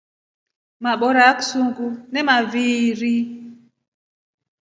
[0.83, 3.15] Mabora aksunguu nemaviiri.